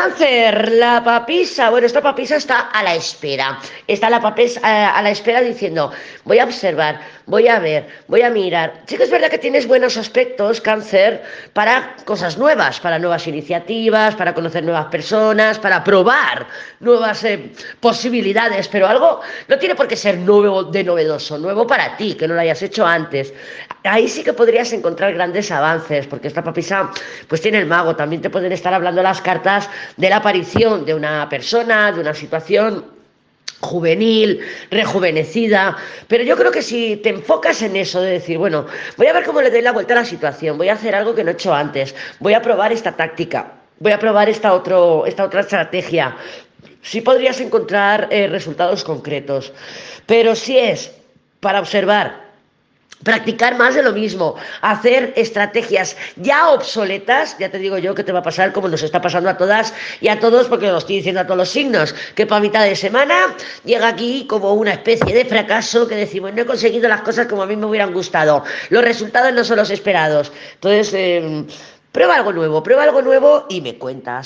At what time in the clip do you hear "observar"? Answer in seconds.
6.44-7.02, 51.60-52.29